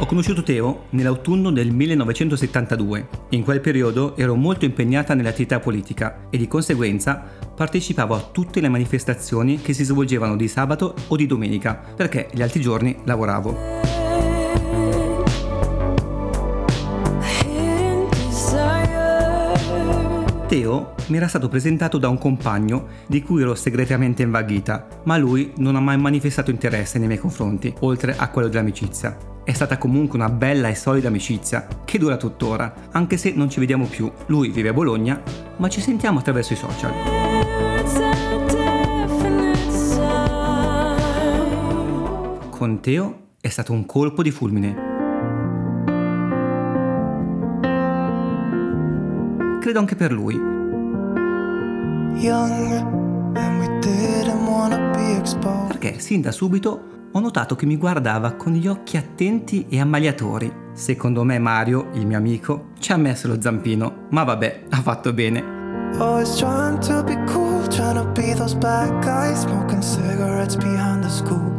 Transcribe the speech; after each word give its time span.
Ho 0.00 0.06
conosciuto 0.06 0.44
Teo 0.44 0.84
nell'autunno 0.90 1.50
del 1.50 1.72
1972. 1.72 3.08
In 3.30 3.42
quel 3.42 3.60
periodo 3.60 4.16
ero 4.16 4.36
molto 4.36 4.64
impegnata 4.64 5.12
nell'attività 5.12 5.58
politica 5.58 6.28
e 6.30 6.38
di 6.38 6.46
conseguenza 6.46 7.20
partecipavo 7.52 8.14
a 8.14 8.28
tutte 8.30 8.60
le 8.60 8.68
manifestazioni 8.68 9.60
che 9.60 9.72
si 9.72 9.82
svolgevano 9.82 10.36
di 10.36 10.46
sabato 10.46 10.94
o 11.08 11.16
di 11.16 11.26
domenica, 11.26 11.74
perché 11.74 12.28
gli 12.32 12.42
altri 12.42 12.60
giorni 12.60 12.96
lavoravo. 13.02 13.56
Teo 20.46 20.94
mi 21.08 21.16
era 21.16 21.26
stato 21.26 21.48
presentato 21.48 21.98
da 21.98 22.08
un 22.08 22.18
compagno 22.18 22.86
di 23.08 23.20
cui 23.20 23.42
ero 23.42 23.56
segretamente 23.56 24.22
invaghita, 24.22 24.86
ma 25.04 25.16
lui 25.16 25.52
non 25.56 25.74
ha 25.74 25.80
mai 25.80 25.98
manifestato 25.98 26.52
interesse 26.52 26.98
nei 26.98 27.08
miei 27.08 27.18
confronti, 27.18 27.74
oltre 27.80 28.14
a 28.16 28.30
quello 28.30 28.46
dell'amicizia. 28.46 29.36
È 29.48 29.54
stata 29.54 29.78
comunque 29.78 30.18
una 30.18 30.28
bella 30.28 30.68
e 30.68 30.74
solida 30.74 31.08
amicizia, 31.08 31.66
che 31.86 31.96
dura 31.98 32.18
tuttora, 32.18 32.70
anche 32.90 33.16
se 33.16 33.32
non 33.34 33.48
ci 33.48 33.60
vediamo 33.60 33.86
più. 33.86 34.12
Lui 34.26 34.50
vive 34.50 34.68
a 34.68 34.74
Bologna, 34.74 35.22
ma 35.56 35.70
ci 35.70 35.80
sentiamo 35.80 36.18
attraverso 36.18 36.52
i 36.52 36.56
social. 36.56 36.92
Con 42.50 42.80
Teo 42.82 43.20
è 43.40 43.48
stato 43.48 43.72
un 43.72 43.86
colpo 43.86 44.22
di 44.22 44.30
fulmine. 44.30 44.84
credo 49.60 49.78
anche 49.78 49.96
per 49.96 50.12
lui. 50.12 50.38
Perché 55.68 55.98
sin 56.00 56.20
da 56.20 56.32
subito 56.32 56.97
ho 57.12 57.20
notato 57.20 57.56
che 57.56 57.66
mi 57.66 57.76
guardava 57.76 58.32
con 58.32 58.52
gli 58.52 58.66
occhi 58.66 58.96
attenti 58.96 59.66
e 59.68 59.80
ammaliatori. 59.80 60.52
Secondo 60.72 61.24
me 61.24 61.38
Mario, 61.38 61.88
il 61.94 62.06
mio 62.06 62.18
amico, 62.18 62.70
ci 62.78 62.92
ha 62.92 62.96
messo 62.96 63.28
lo 63.28 63.40
zampino, 63.40 64.06
ma 64.10 64.24
vabbè, 64.24 64.64
ha 64.70 64.82
fatto 64.82 65.12
bene. 65.12 65.56
Always 65.98 66.36
trying 66.36 66.78
to 66.80 67.02
be 67.02 67.16
cool, 67.32 67.66
trying 67.68 67.96
to 67.96 68.04
be 68.12 68.34
those 68.34 68.54
bad 68.54 69.02
guys, 69.02 69.40
smoking 69.40 69.82
cigarettes 69.82 70.56
behind 70.56 71.02
the 71.02 71.08
school. 71.08 71.58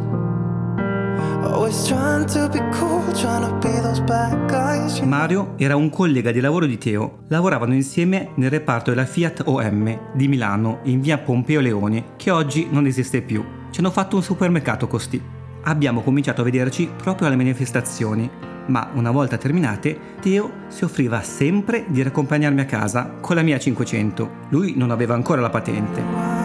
Mario 5.04 5.54
era 5.56 5.76
un 5.76 5.90
collega 5.90 6.30
di 6.30 6.40
lavoro 6.40 6.66
di 6.66 6.78
Teo. 6.78 7.24
Lavoravano 7.28 7.74
insieme 7.74 8.30
nel 8.36 8.50
reparto 8.50 8.90
della 8.90 9.04
Fiat 9.04 9.42
OM 9.46 10.12
di 10.14 10.28
Milano 10.28 10.80
in 10.84 11.00
via 11.00 11.18
Pompeo 11.18 11.60
Leone, 11.60 12.14
che 12.16 12.30
oggi 12.30 12.68
non 12.70 12.86
esiste 12.86 13.22
più. 13.22 13.44
Ci 13.70 13.80
hanno 13.80 13.90
fatto 13.90 14.16
un 14.16 14.22
supermercato 14.22 14.86
costì. 14.86 15.38
Abbiamo 15.62 16.00
cominciato 16.02 16.40
a 16.40 16.44
vederci 16.44 16.90
proprio 16.96 17.26
alle 17.26 17.36
manifestazioni, 17.36 18.28
ma 18.66 18.90
una 18.94 19.10
volta 19.10 19.36
terminate, 19.36 19.98
Teo 20.20 20.50
si 20.68 20.84
offriva 20.84 21.22
sempre 21.22 21.84
di 21.88 22.02
raccompagnarmi 22.02 22.60
a 22.60 22.66
casa 22.66 23.16
con 23.20 23.36
la 23.36 23.42
mia 23.42 23.58
500. 23.58 24.30
Lui 24.50 24.74
non 24.76 24.90
aveva 24.90 25.14
ancora 25.14 25.40
la 25.40 25.50
patente. 25.50 26.38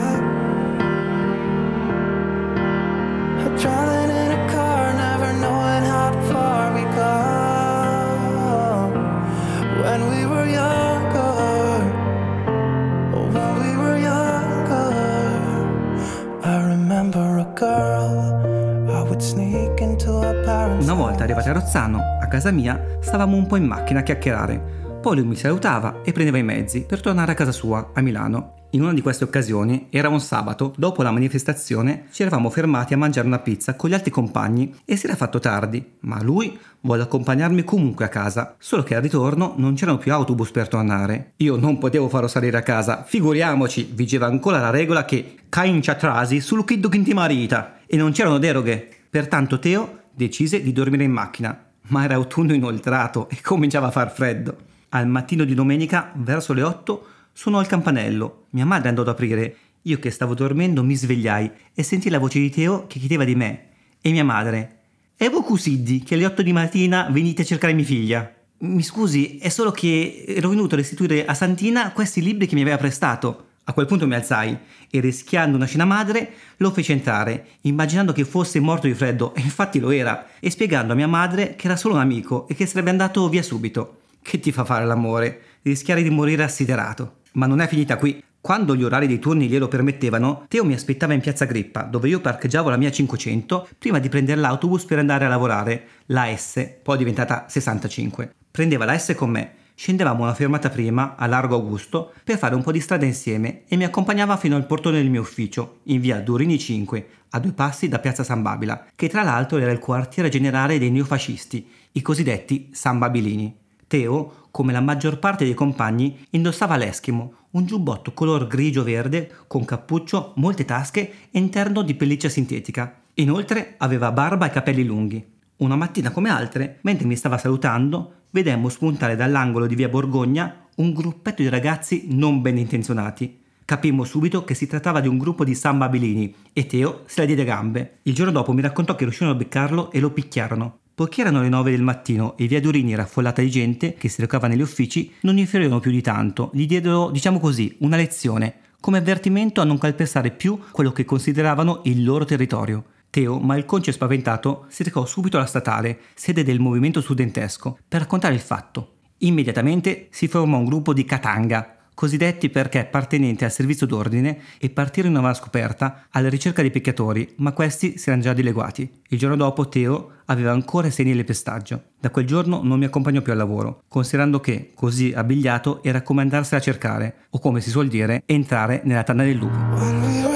Volta 20.96 21.24
arrivati 21.24 21.50
a 21.50 21.54
Rozzano, 21.54 22.00
a 22.22 22.28
casa 22.28 22.52
mia, 22.52 22.98
stavamo 23.02 23.36
un 23.36 23.46
po' 23.48 23.58
in 23.58 23.66
macchina 23.66 24.00
a 24.00 24.04
chiacchierare. 24.04 24.84
Poi 25.02 25.18
lui 25.18 25.26
mi 25.26 25.36
salutava 25.36 26.02
e 26.04 26.14
prendeva 26.14 26.38
i 26.38 26.44
mezzi 26.44 26.86
per 26.86 27.02
tornare 27.02 27.34
a 27.34 27.36
casa 27.36 27.52
sua, 27.52 27.92
a 27.94 28.02
Milano. 28.02 28.54
In 28.72 28.82
una 28.82 28.94
di 28.94 29.02
queste 29.02 29.26
occasioni, 29.26 29.88
era 29.90 30.10
un 30.10 30.20
sabato, 30.20 30.74
dopo 30.78 31.04
la 31.04 31.12
manifestazione, 31.12 32.06
ci 32.12 32.22
eravamo 32.22 32.50
fermati 32.50 32.94
a 32.94 32.98
mangiare 32.98 33.28
una 33.28 33.40
pizza 33.40 33.76
con 33.76 33.90
gli 33.90 33.94
altri 33.94 34.10
compagni 34.10 34.74
e 34.84 34.96
si 34.96 35.06
era 35.06 35.16
fatto 35.16 35.40
tardi, 35.40 35.98
ma 36.02 36.22
lui 36.24 36.58
volle 36.82 37.04
accompagnarmi 37.04 37.64
comunque 37.64 38.06
a 38.06 38.10
casa, 38.10 38.56
solo 38.58 38.84
che 38.84 38.96
al 38.96 39.02
ritorno 39.02 39.54
non 39.58 39.76
c'erano 39.76 39.98
più 39.98 40.14
autobus 40.14 40.52
per 40.52 40.70
tornare. 40.70 41.34
Io 41.38 41.58
non 41.58 41.78
potevo 41.78 42.10
farlo 42.10 42.28
salire 42.28 42.58
a 42.58 42.64
casa, 42.64 43.04
figuriamoci, 43.06 43.92
vigeva 43.94 44.28
ancora 44.28 44.60
la 44.60 44.72
regola 44.72 45.04
che 45.04 45.36
caincia 45.50 45.96
trasi 45.96 46.40
sul 46.40 46.66
kiddo 46.66 46.90
chi 46.90 47.02
ti 47.02 47.14
marita 47.14 47.80
e 47.86 47.98
non 47.98 48.12
c'erano 48.12 48.40
deroghe. 48.40 48.90
Pertanto 49.10 49.60
Teo 49.60 50.04
decise 50.16 50.62
di 50.62 50.72
dormire 50.72 51.04
in 51.04 51.12
macchina, 51.12 51.66
ma 51.88 52.04
era 52.04 52.16
autunno 52.16 52.54
inoltrato 52.54 53.30
e 53.30 53.42
cominciava 53.42 53.88
a 53.88 53.92
far 53.92 54.12
freddo. 54.14 54.58
Al 54.90 55.08
mattino 55.08 55.44
di 55.44 55.54
domenica, 55.54 56.12
verso 56.16 56.54
le 56.54 56.64
8, 56.64 57.08
Suonò 57.38 57.60
il 57.60 57.68
campanello. 57.68 58.46
Mia 58.52 58.66
madre 58.66 58.88
andò 58.88 59.02
ad 59.02 59.10
aprire. 59.10 59.58
Io 59.82 60.00
che 60.00 60.10
stavo 60.10 60.34
dormendo 60.34 60.86
mi 60.86 60.96
svegliai 60.96 61.52
e 61.74 61.84
sentii 61.84 62.10
la 62.10 62.18
voce 62.18 62.40
di 62.40 62.50
Teo 62.50 62.88
che 62.88 62.98
chiedeva 62.98 63.26
di 63.26 63.36
me. 63.36 63.66
E 64.00 64.10
mia 64.12 64.24
madre. 64.24 64.84
Evo 65.18 65.42
Cusiddi, 65.42 66.00
che 66.00 66.16
alle 66.16 66.28
8 66.28 66.42
di 66.42 66.54
mattina 66.54 67.10
venite 67.12 67.42
a 67.42 67.46
cercare 67.46 67.74
mia 67.74 67.84
figlia. 67.84 68.34
Mi 68.60 68.82
scusi, 68.82 69.38
è 69.38 69.50
solo 69.50 69.72
che 69.72 70.24
ero 70.26 70.48
venuto 70.48 70.76
a 70.76 70.78
restituire 70.78 71.26
a 71.26 71.34
Santina 71.34 71.92
questi 71.92 72.22
libri 72.22 72.48
che 72.48 72.56
mi 72.56 72.62
aveva 72.62 72.78
prestato. 72.78 73.45
A 73.68 73.74
quel 73.74 73.88
punto 73.88 74.06
mi 74.06 74.14
alzai 74.14 74.56
e 74.92 75.00
rischiando 75.00 75.58
una 75.58 75.66
scena 75.66 75.86
madre 75.86 76.34
lo 76.58 76.70
feci 76.70 76.92
entrare, 76.92 77.48
immaginando 77.62 78.14
che 78.14 78.24
fosse 78.24 78.60
morto 78.60 78.86
di 78.86 78.94
freddo, 78.94 79.34
e 79.34 79.42
infatti 79.42 79.80
lo 79.80 79.90
era, 79.90 80.28
e 80.40 80.52
spiegando 80.52 80.94
a 80.94 80.96
mia 80.96 81.08
madre 81.08 81.56
che 81.56 81.66
era 81.66 81.76
solo 81.76 81.96
un 81.96 82.00
amico 82.02 82.48
e 82.48 82.54
che 82.54 82.68
sarebbe 82.68 82.92
andato 82.92 83.28
via 83.28 83.42
subito. 83.42 84.02
Che 84.22 84.40
ti 84.40 84.52
fa 84.52 84.66
fare 84.66 84.86
l'amore? 84.86 85.42
Rischiare 85.64 86.04
di 86.04 86.12
morire 86.12 86.44
assiderato. 86.44 87.22
Ma 87.34 87.48
non 87.48 87.60
è 87.60 87.68
finita 87.68 87.98
qui. 87.98 88.24
Quando 88.40 88.76
gli 88.76 88.84
orari 88.84 89.08
dei 89.08 89.18
turni 89.18 89.48
glielo 89.48 89.68
permettevano, 89.68 90.46
Teo 90.48 90.64
mi 90.64 90.76
aspettava 90.76 91.14
in 91.14 91.22
piazza 91.22 91.46
Grippa, 91.46 91.82
dove 91.82 92.08
io 92.08 92.22
parcheggiavo 92.22 92.70
la 92.70 92.78
mia 92.78 92.92
500 92.92 93.70
prima 93.80 93.98
di 93.98 94.10
prendere 94.10 94.40
l'autobus 94.40 94.86
per 94.86 95.00
andare 95.00 95.26
a 95.26 95.30
lavorare, 95.30 95.88
la 96.08 96.28
S, 96.36 96.64
poi 96.84 97.00
diventata 97.00 97.46
65. 97.50 98.32
Prendeva 98.52 98.86
la 98.86 98.96
S 98.96 99.16
con 99.16 99.32
me, 99.32 99.54
scendevamo 99.76 100.24
una 100.24 100.34
fermata 100.34 100.70
prima, 100.70 101.16
a 101.16 101.28
Largo 101.28 101.56
Augusto, 101.56 102.14
per 102.24 102.38
fare 102.38 102.56
un 102.56 102.64
po' 102.64 102.72
di 102.72 102.80
strada 102.80 103.06
insieme 103.06 103.64
e 103.68 103.76
mi 103.76 103.84
accompagnava 103.84 104.38
fino 104.38 104.56
al 104.56 104.66
portone 104.66 104.98
del 104.98 105.10
mio 105.10 105.22
ufficio, 105.22 105.80
in 105.84 106.00
via 106.00 106.20
Durini 106.22 106.58
5, 106.58 107.08
a 107.30 107.40
due 107.40 107.52
passi 107.52 107.90
da 107.90 108.00
piazza 108.00 108.24
San 108.24 108.42
Babila, 108.42 108.88
che 108.96 109.10
tra 109.10 109.22
l'altro 109.22 109.58
era 109.58 109.72
il 109.72 109.80
quartiere 109.80 110.30
generale 110.30 110.80
dei 110.80 110.90
neofascisti, 110.90 111.70
i 111.92 112.02
cosiddetti 112.02 112.70
San 112.72 112.98
Babilini. 112.98 113.56
Teo, 113.88 114.48
come 114.50 114.72
la 114.72 114.82
maggior 114.82 115.20
parte 115.20 115.44
dei 115.44 115.54
compagni, 115.54 116.26
indossava 116.32 116.78
l'eschimo, 116.78 117.34
un 117.52 117.66
giubbotto 117.66 118.14
color 118.14 118.48
grigio-verde 118.48 119.32
con 119.48 119.64
cappuccio, 119.66 120.34
molte 120.38 120.66
tasche 120.66 121.12
e 121.30 121.40
interno 121.40 121.82
di 121.82 121.94
pelliccia 121.94 122.30
sintetica. 122.30 123.02
Inoltre 123.16 123.76
aveva 123.78 124.12
barba 124.12 124.48
e 124.48 124.50
capelli 124.50 124.84
lunghi. 124.84 125.34
Una 125.58 125.78
mattina 125.78 126.12
come 126.12 126.30
altre, 126.30 126.80
mentre 126.82 127.08
mi 127.08 127.16
stava 127.16 127.38
salutando, 127.38 128.24
vedemmo 128.32 128.68
spuntare 128.68 129.16
dall'angolo 129.16 129.68
di 129.68 129.76
via 129.76 129.88
Borgogna 129.88 130.68
un 130.76 130.92
gruppetto 130.92 131.42
di 131.42 131.48
ragazzi 131.48 132.08
non 132.10 132.42
ben 132.42 132.58
intenzionati. 132.58 133.40
Capimmo 133.64 134.04
subito 134.04 134.44
che 134.44 134.54
si 134.54 134.68
trattava 134.68 135.00
di 135.00 135.08
un 135.08 135.18
gruppo 135.18 135.46
di 135.46 135.56
sambabilini 135.56 136.36
e 136.52 136.66
Teo 136.66 137.04
se 137.06 137.22
la 137.22 137.26
diede 137.26 137.46
gambe. 137.46 138.00
Il 138.04 138.14
giorno 138.14 138.34
dopo 138.34 138.52
mi 138.52 138.62
raccontò 138.62 138.96
che 138.96 139.06
riuscirono 139.06 139.32
a 139.32 139.38
beccarlo 139.38 139.92
e 139.92 140.02
lo 140.02 140.12
picchiarono. 140.12 140.80
Poiché 140.94 141.22
erano 141.22 141.42
le 141.42 141.48
9 141.48 141.72
del 141.72 141.84
mattino 141.84 142.36
e 142.36 142.48
via 142.48 142.60
Durini 142.60 142.92
era 142.92 143.04
affollata 143.04 143.42
di 143.42 143.50
gente 143.50 143.94
che 143.94 144.10
si 144.10 144.20
recava 144.20 144.50
negli 144.50 144.62
uffici, 144.62 145.14
non 145.22 145.36
gli 145.36 145.40
inferirono 145.40 145.80
più 145.80 145.92
di 145.92 146.02
tanto, 146.02 146.52
gli 146.54 146.66
diedero, 146.66 147.12
diciamo 147.12 147.40
così, 147.40 147.74
una 147.80 147.96
lezione, 147.96 148.56
come 148.82 148.98
avvertimento 148.98 149.62
a 149.62 149.64
non 149.64 149.78
calpestare 149.78 150.32
più 150.32 150.60
quello 150.72 150.92
che 150.92 151.06
consideravano 151.06 151.80
il 151.86 152.04
loro 152.04 152.26
territorio. 152.26 152.84
Teo, 153.16 153.40
malconcio 153.40 153.92
e 153.92 153.94
spaventato, 153.94 154.66
si 154.68 154.84
recò 154.84 155.06
subito 155.06 155.38
alla 155.38 155.46
statale, 155.46 156.00
sede 156.16 156.44
del 156.44 156.60
movimento 156.60 157.00
studentesco, 157.00 157.80
per 157.88 158.02
raccontare 158.02 158.34
il 158.34 158.42
fatto. 158.42 158.96
Immediatamente 159.20 160.10
si 160.12 160.28
formò 160.28 160.58
un 160.58 160.66
gruppo 160.66 160.92
di 160.92 161.06
Katanga, 161.06 161.78
cosiddetti 161.94 162.50
perché 162.50 162.80
appartenenti 162.80 163.46
al 163.46 163.54
servizio 163.54 163.88
d'ordine 163.88 164.40
e 164.58 164.70
partirono 164.70 165.20
una 165.20 165.34
scoperta 165.34 166.08
alla 166.10 166.28
ricerca 166.28 166.62
dei 166.62 166.72
peccatori, 166.72 167.36
ma 167.38 167.54
questi 167.54 167.98
si 167.98 168.10
erano 168.10 168.24
già 168.24 168.34
dileguati. 168.34 169.02
Il 169.08 169.18
giorno 169.18 169.38
dopo 169.38 169.70
Teo 169.70 170.12
aveva 170.26 170.52
ancora 170.52 170.90
del 170.90 171.24
pestaggio. 171.24 171.84
Da 171.98 172.10
quel 172.10 172.28
giorno 172.28 172.64
non 172.64 172.80
mi 172.80 172.84
accompagnò 172.84 173.22
più 173.22 173.32
al 173.32 173.38
lavoro, 173.38 173.84
considerando 173.88 174.42
che, 174.42 174.72
così 174.76 175.14
abbigliato, 175.16 175.82
era 175.84 176.02
come 176.02 176.22
andarsela 176.22 176.60
a 176.60 176.64
cercare, 176.64 177.16
o 177.30 177.40
come 177.40 177.62
si 177.62 177.70
suol 177.70 177.88
dire, 177.88 178.24
entrare 178.26 178.82
nella 178.84 179.04
tanna 179.04 179.24
del 179.24 179.38
lupo. 179.38 180.35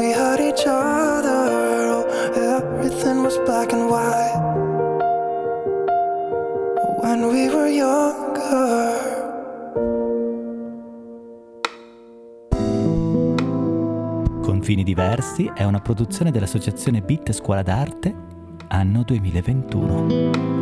We 0.00 0.12
had 0.12 0.40
each 0.40 0.64
other, 0.66 2.06
everything 2.34 3.22
was 3.22 3.36
black 3.44 3.72
and 3.74 3.90
white. 3.90 4.40
When 7.02 7.28
we 7.28 7.50
were 7.50 7.68
younger. 7.68 9.18
Confini 14.42 14.82
diversi 14.84 15.50
è 15.54 15.64
una 15.64 15.80
produzione 15.80 16.30
dell'associazione 16.30 17.02
Bit 17.02 17.32
Scuola 17.32 17.62
d'Arte, 17.62 18.14
anno 18.68 19.02
2021. 19.02 20.59